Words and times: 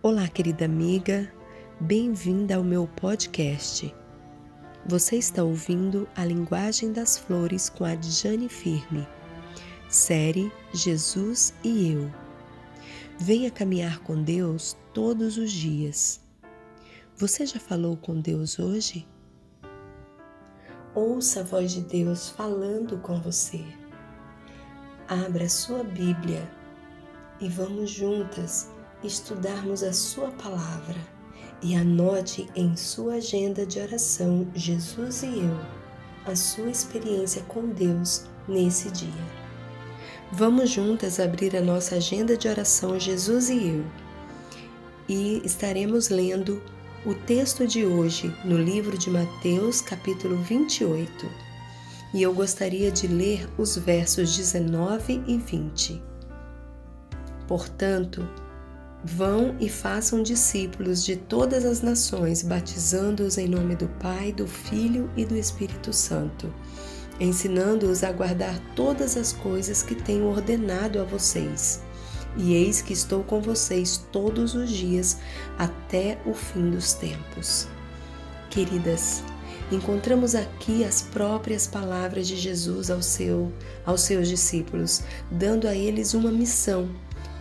Olá, 0.00 0.28
querida 0.28 0.64
amiga, 0.64 1.28
bem-vinda 1.80 2.54
ao 2.54 2.62
meu 2.62 2.86
podcast. 2.86 3.92
Você 4.86 5.16
está 5.16 5.42
ouvindo 5.42 6.08
A 6.14 6.24
Linguagem 6.24 6.92
das 6.92 7.18
Flores 7.18 7.68
com 7.68 7.84
a 7.84 8.00
Jane 8.00 8.48
Firme, 8.48 9.04
série 9.88 10.52
Jesus 10.72 11.52
e 11.64 11.90
Eu. 11.90 12.08
Venha 13.18 13.50
caminhar 13.50 13.98
com 13.98 14.22
Deus 14.22 14.76
todos 14.94 15.36
os 15.36 15.50
dias. 15.50 16.20
Você 17.16 17.44
já 17.44 17.58
falou 17.58 17.96
com 17.96 18.20
Deus 18.20 18.60
hoje? 18.60 19.04
Ouça 20.94 21.40
a 21.40 21.42
voz 21.42 21.72
de 21.72 21.80
Deus 21.80 22.28
falando 22.28 22.98
com 22.98 23.20
você. 23.20 23.64
Abra 25.08 25.48
sua 25.48 25.82
Bíblia 25.82 26.48
e 27.40 27.48
vamos 27.48 27.90
juntas 27.90 28.77
estudarmos 29.02 29.82
a 29.82 29.92
Sua 29.92 30.30
palavra 30.30 30.96
e 31.62 31.74
anote 31.74 32.48
em 32.54 32.76
sua 32.76 33.14
agenda 33.14 33.66
de 33.66 33.80
oração 33.80 34.46
Jesus 34.54 35.22
e 35.22 35.40
eu, 35.40 35.60
a 36.24 36.36
sua 36.36 36.70
experiência 36.70 37.42
com 37.48 37.66
Deus 37.68 38.26
nesse 38.46 38.90
dia. 38.90 39.08
Vamos 40.30 40.70
juntas 40.70 41.18
abrir 41.18 41.56
a 41.56 41.60
nossa 41.60 41.96
agenda 41.96 42.36
de 42.36 42.48
oração 42.48 42.98
Jesus 42.98 43.50
e 43.50 43.68
eu 43.68 43.84
e 45.08 45.40
estaremos 45.44 46.10
lendo 46.10 46.62
o 47.06 47.14
texto 47.14 47.66
de 47.66 47.84
hoje 47.84 48.34
no 48.44 48.58
livro 48.58 48.98
de 48.98 49.08
Mateus, 49.08 49.80
capítulo 49.80 50.36
28. 50.36 51.26
E 52.12 52.22
eu 52.22 52.34
gostaria 52.34 52.90
de 52.90 53.06
ler 53.06 53.48
os 53.56 53.76
versos 53.76 54.36
19 54.36 55.22
e 55.26 55.38
20. 55.38 56.02
Portanto, 57.46 58.28
vão 59.04 59.54
e 59.60 59.68
façam 59.68 60.22
discípulos 60.22 61.04
de 61.04 61.16
todas 61.16 61.64
as 61.64 61.82
nações, 61.82 62.42
batizando-os 62.42 63.38
em 63.38 63.48
nome 63.48 63.76
do 63.76 63.88
Pai, 64.00 64.32
do 64.32 64.46
Filho 64.46 65.10
e 65.16 65.24
do 65.24 65.36
Espírito 65.36 65.92
Santo, 65.92 66.52
ensinando-os 67.20 68.02
a 68.02 68.12
guardar 68.12 68.58
todas 68.74 69.16
as 69.16 69.32
coisas 69.32 69.82
que 69.82 69.94
tenho 69.94 70.26
ordenado 70.26 71.00
a 71.00 71.04
vocês. 71.04 71.82
E 72.36 72.54
eis 72.54 72.82
que 72.82 72.92
estou 72.92 73.24
com 73.24 73.40
vocês 73.40 74.04
todos 74.12 74.54
os 74.54 74.70
dias 74.70 75.18
até 75.58 76.18
o 76.26 76.34
fim 76.34 76.70
dos 76.70 76.92
tempos. 76.92 77.66
Queridas, 78.50 79.22
encontramos 79.72 80.34
aqui 80.34 80.84
as 80.84 81.02
próprias 81.02 81.66
palavras 81.66 82.28
de 82.28 82.36
Jesus 82.36 82.90
ao 82.90 83.02
seu, 83.02 83.52
aos 83.84 84.02
seus 84.02 84.28
discípulos, 84.28 85.02
dando 85.30 85.66
a 85.66 85.74
eles 85.74 86.14
uma 86.14 86.30
missão 86.30 86.88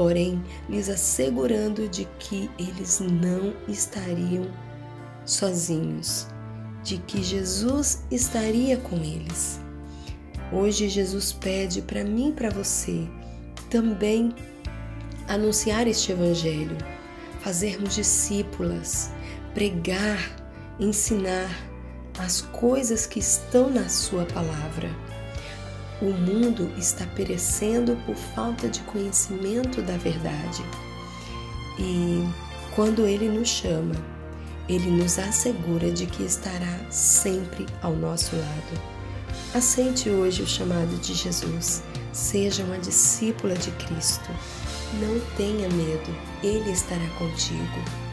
porém 0.00 0.42
lhes 0.66 0.88
assegurando 0.88 1.86
de 1.86 2.06
que 2.18 2.50
eles 2.58 3.00
não 3.00 3.52
estariam 3.68 4.50
sozinhos, 5.26 6.26
de 6.82 6.96
que 6.96 7.22
Jesus 7.22 8.02
estaria 8.10 8.78
com 8.78 8.96
eles. 8.96 9.60
Hoje 10.50 10.88
Jesus 10.88 11.34
pede 11.34 11.82
para 11.82 12.02
mim 12.02 12.30
e 12.30 12.32
para 12.32 12.48
você 12.48 13.06
também 13.68 14.34
anunciar 15.28 15.86
este 15.86 16.12
evangelho, 16.12 16.78
fazermos 17.40 17.94
discípulas, 17.94 19.10
pregar, 19.52 20.34
ensinar 20.80 21.50
as 22.18 22.40
coisas 22.40 23.04
que 23.04 23.18
estão 23.18 23.68
na 23.68 23.86
sua 23.90 24.24
palavra 24.24 24.88
o 26.00 26.12
mundo 26.12 26.70
está 26.78 27.06
perecendo 27.06 27.96
por 28.06 28.14
falta 28.14 28.68
de 28.68 28.80
conhecimento 28.80 29.82
da 29.82 29.96
verdade. 29.96 30.64
E 31.78 32.26
quando 32.74 33.06
Ele 33.06 33.28
nos 33.28 33.48
chama, 33.48 33.94
Ele 34.68 34.90
nos 34.90 35.18
assegura 35.18 35.90
de 35.90 36.06
que 36.06 36.22
estará 36.22 36.80
sempre 36.90 37.66
ao 37.82 37.94
nosso 37.94 38.34
lado. 38.36 39.00
Aceite 39.54 40.08
hoje 40.08 40.42
o 40.42 40.46
chamado 40.46 40.96
de 41.00 41.14
Jesus. 41.14 41.82
Seja 42.12 42.64
uma 42.64 42.78
discípula 42.78 43.54
de 43.54 43.70
Cristo. 43.72 44.30
Não 45.00 45.20
tenha 45.36 45.68
medo, 45.68 46.16
Ele 46.42 46.70
estará 46.70 47.06
contigo. 47.18 48.09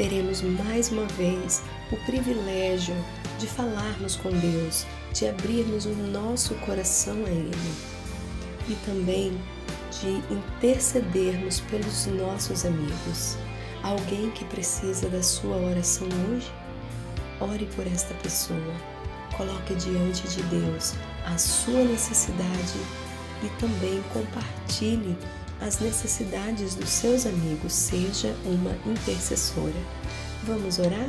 Teremos 0.00 0.40
mais 0.40 0.90
uma 0.90 1.04
vez 1.08 1.62
o 1.92 1.96
privilégio 2.06 2.96
de 3.38 3.46
falarmos 3.46 4.16
com 4.16 4.30
Deus, 4.30 4.86
de 5.12 5.28
abrirmos 5.28 5.84
o 5.84 5.90
nosso 5.90 6.54
coração 6.54 7.22
a 7.26 7.28
Ele 7.28 7.74
e 8.66 8.74
também 8.86 9.38
de 10.00 10.08
intercedermos 10.34 11.60
pelos 11.60 12.06
nossos 12.06 12.64
amigos. 12.64 13.36
Alguém 13.82 14.30
que 14.30 14.42
precisa 14.46 15.06
da 15.10 15.22
sua 15.22 15.58
oração 15.58 16.08
hoje? 16.32 16.50
Ore 17.38 17.68
por 17.76 17.86
esta 17.86 18.14
pessoa. 18.14 18.74
Coloque 19.36 19.74
diante 19.74 20.26
de 20.28 20.42
Deus 20.44 20.94
a 21.26 21.36
sua 21.36 21.84
necessidade 21.84 22.78
e 23.44 23.48
também 23.60 24.02
compartilhe 24.14 25.14
as 25.60 25.78
necessidades 25.80 26.74
dos 26.74 26.88
seus 26.88 27.26
amigos. 27.26 27.72
Seja 27.72 28.34
uma 28.44 28.72
intercessora. 28.90 29.80
Vamos 30.44 30.78
orar? 30.78 31.08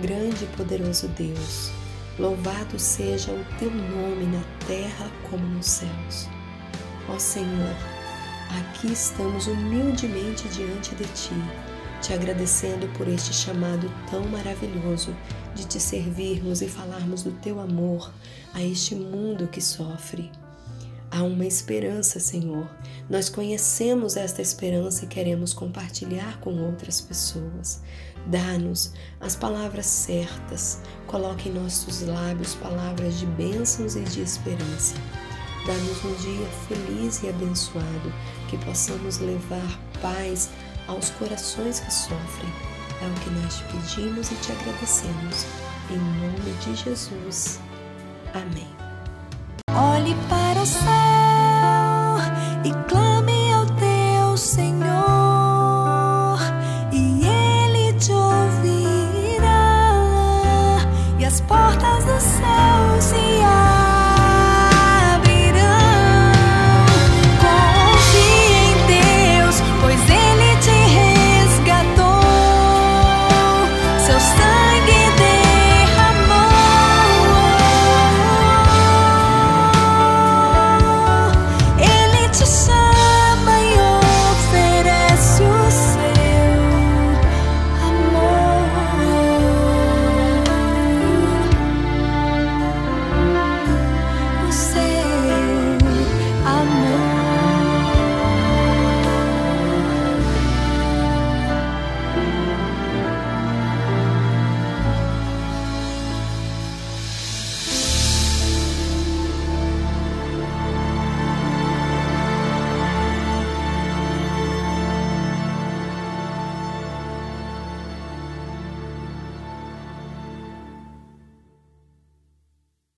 Grande 0.00 0.44
e 0.44 0.56
poderoso 0.56 1.08
Deus, 1.08 1.70
louvado 2.18 2.78
seja 2.78 3.32
o 3.32 3.44
teu 3.58 3.70
nome 3.70 4.26
na 4.26 4.42
terra 4.66 5.10
como 5.30 5.46
nos 5.46 5.66
céus. 5.66 6.28
Ó 7.08 7.18
Senhor, 7.18 7.74
aqui 8.58 8.92
estamos 8.92 9.46
humildemente 9.46 10.46
diante 10.48 10.94
de 10.96 11.04
ti, 11.14 11.34
te 12.02 12.12
agradecendo 12.12 12.86
por 12.98 13.08
este 13.08 13.32
chamado 13.32 13.90
tão 14.10 14.22
maravilhoso 14.28 15.16
de 15.54 15.64
te 15.66 15.80
servirmos 15.80 16.60
e 16.60 16.68
falarmos 16.68 17.22
do 17.22 17.30
teu 17.30 17.58
amor 17.58 18.12
a 18.52 18.62
este 18.62 18.94
mundo 18.94 19.46
que 19.46 19.62
sofre. 19.62 20.30
Há 21.16 21.22
uma 21.22 21.46
esperança, 21.46 22.20
Senhor. 22.20 22.68
Nós 23.08 23.30
conhecemos 23.30 24.18
esta 24.18 24.42
esperança 24.42 25.06
e 25.06 25.08
queremos 25.08 25.54
compartilhar 25.54 26.38
com 26.40 26.52
outras 26.62 27.00
pessoas. 27.00 27.80
Dá-nos 28.26 28.92
as 29.18 29.34
palavras 29.34 29.86
certas, 29.86 30.82
coloque 31.06 31.48
em 31.48 31.52
nossos 31.52 32.02
lábios 32.02 32.54
palavras 32.56 33.18
de 33.18 33.24
bênçãos 33.24 33.96
e 33.96 34.02
de 34.02 34.20
esperança. 34.20 34.94
Dá-nos 35.66 36.04
um 36.04 36.14
dia 36.16 36.46
feliz 36.68 37.22
e 37.22 37.30
abençoado, 37.30 38.12
que 38.50 38.58
possamos 38.58 39.16
levar 39.16 39.80
paz 40.02 40.50
aos 40.86 41.08
corações 41.12 41.80
que 41.80 41.94
sofrem. 41.94 42.52
É 43.00 43.06
o 43.06 43.20
que 43.20 43.30
nós 43.40 43.56
te 43.56 43.64
pedimos 43.64 44.30
e 44.30 44.34
te 44.34 44.52
agradecemos. 44.52 45.46
Em 45.90 45.96
nome 45.96 46.52
de 46.60 46.76
Jesus. 46.76 47.58
Amém. 48.34 48.68
Olhe 49.70 50.14
para 50.28 50.60
o 50.60 50.66
céu 50.66 51.05
it. 52.68 53.15